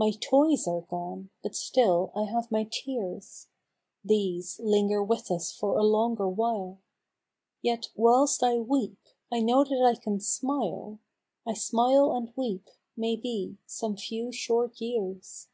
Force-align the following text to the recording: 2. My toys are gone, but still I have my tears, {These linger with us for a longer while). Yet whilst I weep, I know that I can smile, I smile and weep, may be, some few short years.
2. 0.00 0.04
My 0.04 0.10
toys 0.10 0.66
are 0.66 0.80
gone, 0.80 1.30
but 1.40 1.54
still 1.54 2.10
I 2.16 2.24
have 2.24 2.50
my 2.50 2.64
tears, 2.68 3.46
{These 4.04 4.58
linger 4.60 5.00
with 5.00 5.30
us 5.30 5.52
for 5.52 5.78
a 5.78 5.84
longer 5.84 6.28
while). 6.28 6.80
Yet 7.62 7.88
whilst 7.94 8.42
I 8.42 8.56
weep, 8.56 8.98
I 9.30 9.42
know 9.42 9.62
that 9.62 9.80
I 9.80 9.94
can 9.94 10.18
smile, 10.18 10.98
I 11.46 11.54
smile 11.54 12.10
and 12.14 12.32
weep, 12.34 12.68
may 12.96 13.14
be, 13.14 13.56
some 13.64 13.96
few 13.96 14.32
short 14.32 14.80
years. 14.80 15.46